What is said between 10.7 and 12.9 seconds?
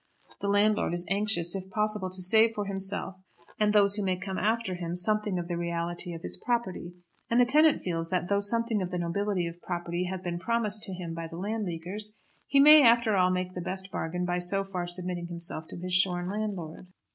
to him by the Landleaguers, he may